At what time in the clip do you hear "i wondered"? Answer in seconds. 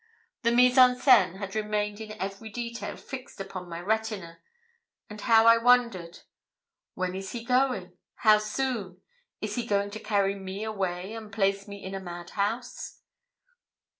5.45-6.21